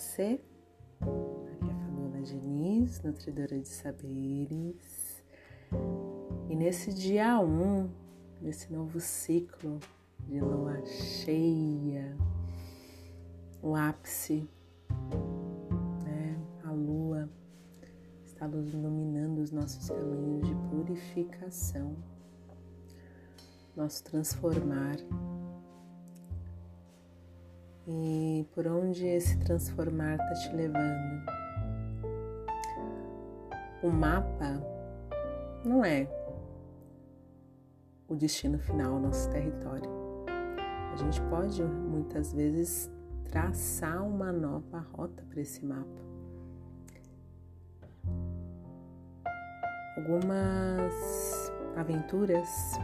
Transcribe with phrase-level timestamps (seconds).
[0.00, 0.40] você?
[1.02, 5.22] Aqui é a Fabiola Diniz, nutridora de saberes.
[6.48, 7.90] E nesse dia 1, um,
[8.40, 9.78] nesse novo ciclo
[10.26, 12.16] de lua cheia,
[13.60, 14.48] o ápice,
[16.02, 16.40] né?
[16.64, 17.28] a lua
[18.24, 21.94] está iluminando os nossos caminhos de purificação,
[23.76, 24.96] nosso transformar
[27.92, 31.24] e por onde esse transformar está te levando.
[33.82, 34.62] O mapa
[35.64, 36.06] não é
[38.06, 39.90] o destino final, nosso território.
[40.92, 42.90] A gente pode muitas vezes
[43.24, 46.00] traçar uma nova rota para esse mapa.
[49.96, 52.78] Algumas aventuras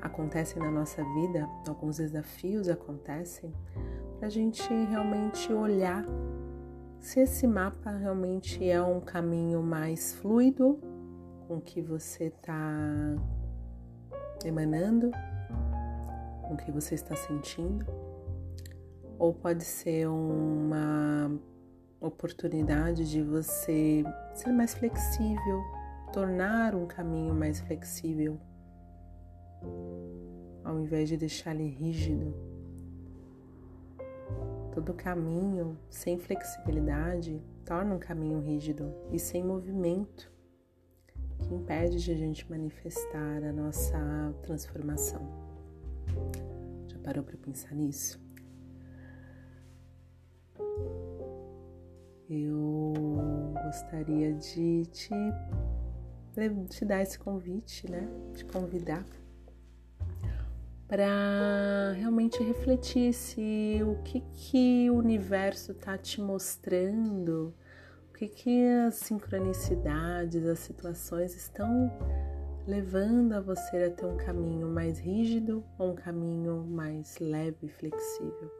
[0.00, 3.52] acontecem na nossa vida, alguns desafios acontecem
[4.18, 6.04] para a gente realmente olhar
[6.98, 10.80] se esse mapa realmente é um caminho mais fluido
[11.46, 13.14] com que você está
[14.44, 15.12] emanando,
[16.42, 17.86] com o que você está sentindo,
[19.18, 21.30] ou pode ser uma
[22.00, 24.02] oportunidade de você
[24.34, 25.62] ser mais flexível,
[26.12, 28.40] tornar um caminho mais flexível,
[30.64, 32.55] ao invés de deixar ele rígido
[34.72, 40.30] Todo caminho sem flexibilidade torna um caminho rígido e sem movimento,
[41.38, 45.26] que impede de a gente manifestar a nossa transformação.
[46.88, 48.20] Já parou para pensar nisso?
[52.28, 52.92] Eu
[53.64, 55.14] gostaria de te,
[56.68, 58.08] te dar esse convite, né?
[58.34, 59.04] Te convidar
[60.88, 67.52] para realmente refletir se o que que o universo está te mostrando,
[68.08, 71.90] o que que as sincronicidades, as situações estão
[72.66, 77.68] levando a você a ter um caminho mais rígido ou um caminho mais leve e
[77.68, 78.50] flexível.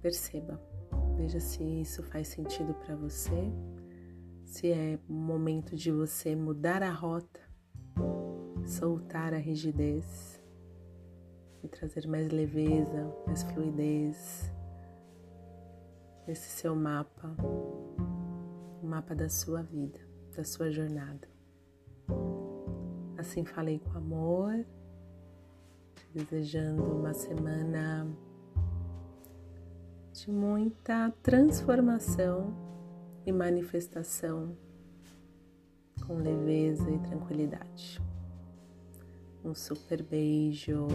[0.00, 0.60] Perceba,
[1.16, 3.52] veja se isso faz sentido para você,
[4.44, 7.47] se é momento de você mudar a rota
[8.68, 10.40] soltar a rigidez
[11.64, 14.52] e trazer mais leveza, mais fluidez
[16.26, 19.98] nesse seu mapa, o mapa da sua vida,
[20.36, 21.26] da sua jornada.
[23.16, 24.64] Assim falei com amor,
[26.14, 28.06] desejando uma semana
[30.12, 32.54] de muita transformação
[33.24, 34.54] e manifestação
[36.06, 38.00] com leveza e tranquilidade.
[39.48, 40.86] Um super beijo.